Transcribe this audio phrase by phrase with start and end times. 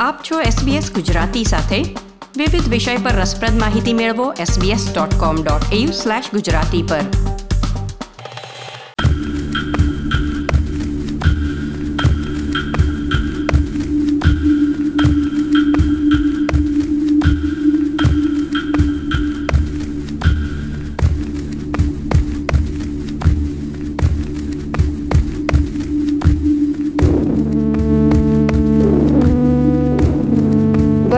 [0.00, 1.82] આપ છો SBS ગુજરાતી સાથે.
[2.36, 5.92] વિવિધ વિષય પર રસપ્રદ માહિતી મેળવો sbs.com.au
[6.30, 7.37] ગુજરાતી પર.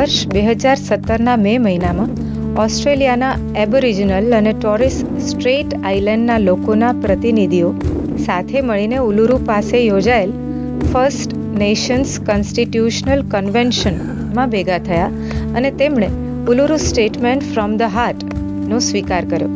[0.01, 2.09] વર્ષ બે હજાર સત્તરના મે મહિનામાં
[2.65, 7.75] ઓસ્ટ્રેલિયાના એબોરિજિનલ અને ટોરિસ સ્ટ્રેટ આઇલેન્ડના લોકોના પ્રતિનિધિઓ
[8.27, 10.33] સાથે મળીને ઉલુરુ પાસે યોજાયેલ
[10.93, 15.11] ફર્સ્ટ નેશન્સ કોન્સ્ટિટ્યુશનલ કન્વેન્શનમાં ભેગા થયા
[15.57, 16.07] અને તેમણે
[16.49, 19.49] ઉલુરુ સ્ટેટમેન્ટ ફ્રોમ ધ હાર્ટનો સ્વીકાર કર્યો.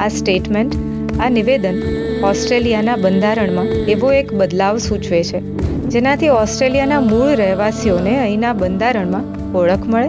[0.00, 0.74] આ સ્ટેટમેન્ટ,
[1.20, 1.82] આ નિવેદન
[2.24, 5.40] ઓસ્ટ્રેલિયાના બંધારણમાં એવો એક બદલાવ સૂચવે છે,
[5.88, 10.06] જેનાથી ઓસ્ટ્રેલિયાના મૂળ રહેવાસીઓને અહીંના બંધારણમાં ઓળખ મળે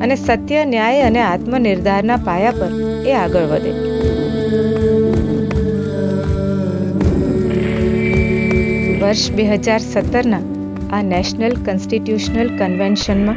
[0.00, 2.70] અને સત્ય, ન્યાય અને આત્મનિર્ધારના પાયા પર
[3.06, 3.72] એ આગળ વધે.
[9.02, 10.40] વર્ષ બે હજાર સત્તરના
[10.92, 13.36] આ નેશનલ કોન્સ્ટિટ્યુશનલ કન્વેન્શનમાં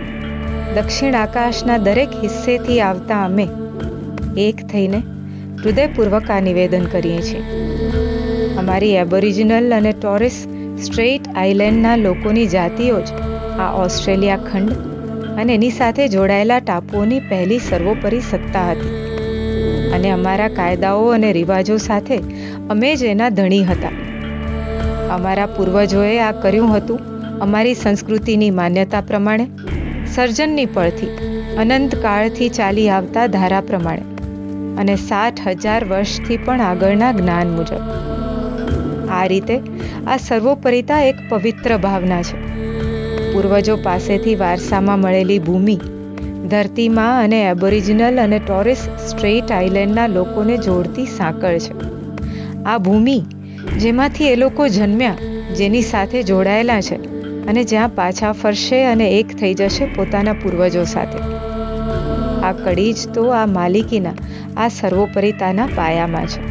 [0.75, 3.47] દક્ષિણ આકાશના દરેક હિસ્સેથી આવતા અમે
[4.37, 5.03] એક થઈને
[5.63, 7.43] હૃદયપૂર્વક આ નિવેદન કરીએ છીએ.
[8.57, 10.47] અમારી એબોરિજિનલ અને ટોરિસ
[10.83, 13.11] સ્ટ્રેઇટ આઇલેન્ડના લોકોની જાતિઓ જ
[13.59, 14.92] આ ઓસ્ટ્રેલિયા ખંડ
[15.37, 18.93] અને એની સાથે જોડાયેલા ટાપુઓની પહેલી સર્વોપરી સત્તા હતી.
[19.93, 22.17] અને અમારા કાયદાઓ અને રિવાજો સાથે
[22.69, 23.89] અમે જ એના ધણી હતા.
[25.09, 26.99] અમારા પૂર્વજોએ આ કર્યું હતું
[27.39, 29.47] અમારી સંસ્કૃતિની માન્યતા પ્રમાણે,
[30.15, 31.07] સર્જનની પળથી,
[31.57, 34.01] અનંત કાળથી ચાલી આવતા ધારા પ્રમાણે,
[34.77, 37.81] અને સાઠ હજાર વર્ષથી પણ આગળના જ્ઞાન મુજબ.
[39.09, 39.61] આ રીતે
[40.07, 42.37] આ સર્વોપરિતા એક પવિત્ર ભાવના છે.
[43.33, 45.75] પૂર્વજો પાસેથી વારસામાં મળેલી ભૂમિ,
[46.49, 51.73] ધરતીમાં અને એબોરિજિનલ અને ટોરિસ સ્ટ્રેટ આઇલેન્ડના લોકોને જોડતી સાંકળ છે.
[52.63, 53.21] આ ભૂમિ,
[53.79, 55.15] જેમાંથી એ લોકો જન્મ્યા,
[55.57, 56.95] જેની સાથે જોડાયેલા છે
[57.47, 61.19] અને જ્યાં પાછા ફરશે અને એક થઈ જશે પોતાના પૂર્વજો સાથે.
[62.43, 64.13] આ કડી જ તો આ માલિકીના,
[64.57, 66.41] આ સર્વોપરિતાના પાયામાં છે.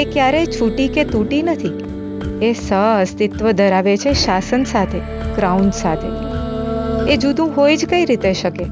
[0.00, 1.84] એ ક્યારેય છૂટી કે તૂટી નથી.
[2.42, 5.23] એ સહ અસ્તિત્વ ધરાવે છે શાસન સાથે.
[5.36, 6.10] ક્રાઉન સાથે.
[7.12, 8.64] એ જુદું હોય જ કઈ રીતે શકે?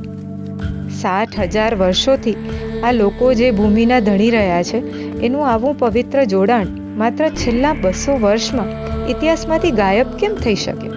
[1.00, 2.36] સાઠ હજાર વર્ષોથી
[2.84, 4.78] આ લોકો જે ભૂમિના ધણી રહ્યા છે,
[5.20, 6.66] એનું આવું પવિત્ર જોડાણ
[6.98, 8.72] માત્ર છેલ્લા બસો વર્ષમાં
[9.08, 10.88] ઇતિહાસમાંથી ગાયબ કેમ થઈ શકે?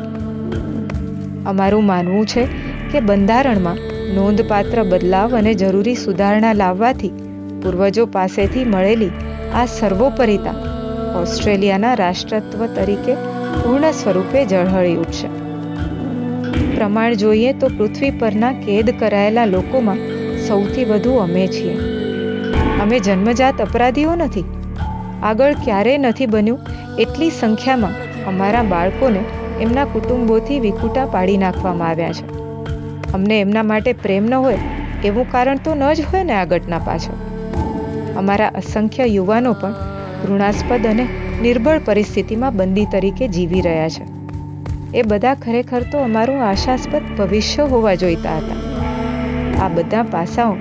[1.45, 2.47] અમારું માનવું છે
[2.91, 3.77] કે બંધારણમાં
[4.15, 7.13] નોંધપાત્ર બદલાવ અને જરૂરી સુધારણા લાવવાથી
[7.63, 9.11] પૂર્વજો પાસેથી મળેલી
[9.53, 10.57] આ સર્વોપરિતા
[11.21, 13.15] ઓસ્ટ્રેલિયાના રાષ્ટ્રત્વ તરીકે
[13.63, 15.34] પૂર્ણ સ્વરૂપે ઝળહળી ઉઠશે.
[16.75, 20.00] પ્રમાણ જોઈએ તો પૃથ્વી પરના કેદ કરાયેલા લોકોમાં
[20.47, 21.75] સૌથી વધુ અમે છીએ.
[22.80, 24.46] અમે જન્મજાત અપરાધીઓ નથી.
[25.24, 26.59] આગળ ક્યારેય નથી બન્યું
[26.97, 27.94] એટલી સંખ્યામાં
[28.25, 29.22] અમારા બાળકોને
[29.59, 32.25] એમના કુટુંબોથી વિકુટા પાડી નાખવામાં આવ્યા છે.
[33.13, 34.59] અમને એમના માટે પ્રેમ ન હોય
[35.03, 37.18] એવું કારણ તો ન જ હોય ને આ ઘટના પાછળ.
[38.16, 39.74] અમારા અસંખ્ય યુવાનો પણ
[40.25, 41.07] ઘૃણાસ્પદ અને
[41.42, 44.14] નિર્બળ પરિસ્થિતિમાં બંદી તરીકે જીવી રહ્યા છે.
[44.95, 48.59] એ બધા ખરેખર તો અમારું આશાસ્પદ ભવિષ્ય હોવા જોઈતા હતા.
[49.63, 50.57] આ બધા પાસાઓ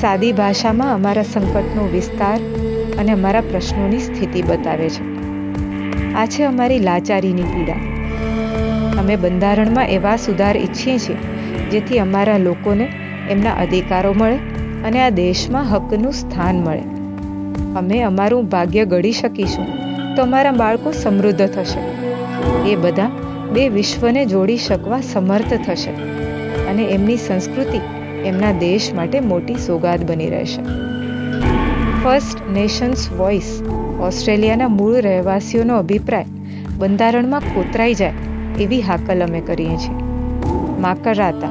[0.00, 2.38] સાદી ભાષામાં અમારા સંકટનો વિસ્તાર
[2.98, 5.04] અને અમારા પ્રશ્નોની સ્થિતિ બતાવે છે.
[6.14, 7.80] આ છે અમારી લાચારીની પીડા.
[8.98, 11.16] અમે બંધારણમાં એવા સુધાર ઈચ્છીએ છીએ,
[11.70, 12.86] જેથી અમારા લોકોને
[13.30, 14.38] એમના અધિકારો મળે
[14.84, 16.82] અને આ દેશમાં હકનું સ્થાન મળે.
[17.76, 19.66] અમે અમારું ભાગ્ય ઘડી શકીશું
[20.16, 21.80] તો અમારા બાળકો સમૃદ્ધ થશે.
[22.70, 23.10] એ બધા
[23.54, 25.90] બે વિશ્વને જોડી શકવા સમર્થ થશે
[26.66, 27.80] અને એમની સંસ્કૃતિ
[28.24, 30.62] એમના દેશ માટે મોટી સોગાદ બની રહેશે.
[32.04, 33.62] ફર્સ્ટ નેશન્સ વોઇસ
[34.00, 36.24] ઓસ્ટ્રેલિયાના મૂળ રહેવાસીઓનો અભિપ્રાય,
[36.78, 38.12] બંધારણમાં કોતરાઈ જાય
[38.60, 40.02] એવી હાકલ અમે કરીએ છીએ.
[40.80, 41.48] માકરાતા,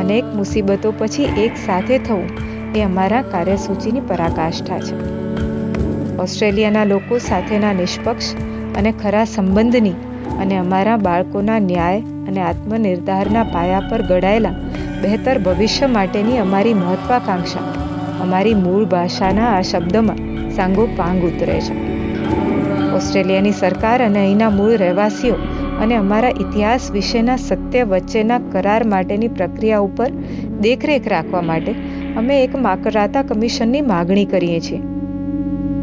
[0.00, 2.28] અનેક મુસીબતો પછી એક સાથે થવું
[2.76, 4.94] એ અમારા કાર્યસૂચિની પરાકાષ્ઠા છે.
[6.16, 8.34] ઓસ્ટ્રેલિયાના લોકો સાથેના નિષ્પક્ષ
[8.76, 9.92] અને ખરા સંબંધની
[10.40, 14.50] અને અમારા બાળકોના ન્યાય અને આત્મનિર્ધારના પાયા પર ઘડાયેલા
[15.02, 17.60] બહેતર ભવિષ્ય માટેની અમારી મહત્વાકાંક્ષા.
[18.22, 21.96] અમારી મૂળ ભાષાના આ શબ્દમાં સાંગો પાંગ ઉતરે છે.
[22.94, 25.34] ઓસ્ટ્રેલિયાની સરકાર અને અહીંના મૂળ રહેવાસીઓ
[25.82, 30.10] અને અમારા ઇતિહાસ વિશેના સત્ય વચ્ચેના કરાર માટેની પ્રક્રિયા ઉપર
[30.60, 31.74] દેખરેખ રાખવા માટે
[32.16, 34.78] અમે એક માકરાતા કમિશનની માગણી કરીએ છીએ.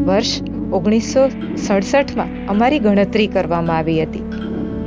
[0.06, 0.42] વર્ષ
[0.74, 1.24] ઓગણીસો
[1.58, 4.24] સડસઠમાં અમારી ગણતરી કરવામાં આવી હતી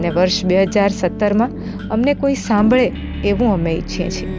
[0.02, 1.52] ને વર્ષ બે હજાર સત્તરમાં
[1.90, 2.86] અમને કોઈ સાંભળે
[3.24, 4.30] એવું અમે ઈચ્છીએ છીએ.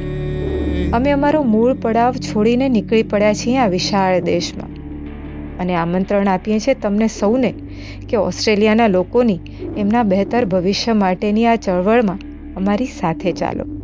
[0.94, 4.76] અમે અમારો મૂળ પડાવ છોડીને નીકળી પડ્યા છીએ આ વિશાળ દેશમાં
[5.60, 7.52] અને આમંત્રણ આપીએ છીએ તમને સૌને
[8.10, 9.40] કે ઓસ્ટ્રેલિયાના લોકોની
[9.78, 12.20] એમના બહેતર ભવિષ્ય માટેની આ ચળવળમાં
[12.56, 13.77] અમારી સાથે ચાલો.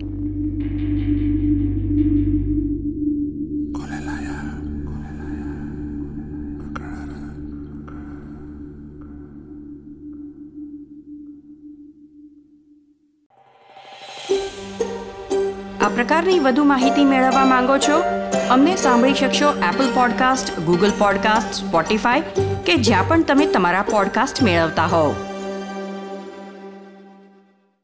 [15.84, 17.96] આ પ્રકારની વધુ માહિતી મેળવવા માંગો છો?
[18.50, 22.22] અમને સાંભળી શકશો Apple podcast Google podcast Spotify
[22.66, 25.16] કે જ્યાં પણ તમે તમારા પોડકાસ્ટ મેળવતા હોવ.